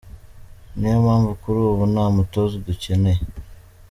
Niyo 0.77 0.97
mpamvu 1.05 1.31
kuri 1.41 1.59
ubu 1.69 1.83
nta 1.93 2.05
mutoza 2.15 2.55
dukeneye. 2.65 3.19